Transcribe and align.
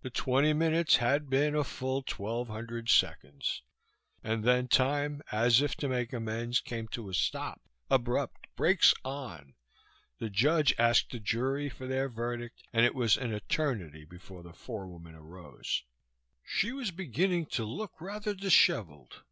The 0.00 0.08
twenty 0.08 0.54
minutes 0.54 0.96
had 0.96 1.28
been 1.28 1.54
a 1.54 1.62
full 1.62 2.00
twelve 2.02 2.48
hundred 2.48 2.88
seconds. 2.88 3.60
And 4.24 4.42
then 4.42 4.68
time, 4.68 5.20
as 5.30 5.60
if 5.60 5.76
to 5.76 5.88
make 5.90 6.14
amends, 6.14 6.60
came 6.62 6.88
to 6.88 7.10
a 7.10 7.12
stop, 7.14 7.60
abrupt, 7.90 8.46
brakes 8.56 8.94
on. 9.04 9.52
The 10.18 10.30
judge 10.30 10.74
asked 10.78 11.10
the 11.10 11.20
jury 11.20 11.68
for 11.68 11.86
their 11.86 12.08
verdict 12.08 12.62
and 12.72 12.86
it 12.86 12.94
was 12.94 13.18
an 13.18 13.34
eternity 13.34 14.06
before 14.06 14.42
the 14.42 14.54
forewoman 14.54 15.14
arose. 15.14 15.82
She 16.42 16.72
was 16.72 16.90
beginning 16.90 17.44
to 17.52 17.64
look 17.66 18.00
rather 18.00 18.32
disheveled. 18.34 19.24